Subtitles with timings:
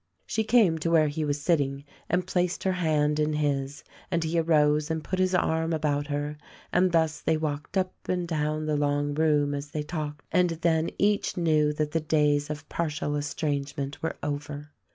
[0.25, 4.39] She came to where he was sitting and placed her hand in his and he
[4.39, 6.39] arose and put his arm about her,
[6.73, 10.89] and thus they walked up and down the long room as they talked; and then
[10.97, 14.71] each knew that the days of partial estrangement were over.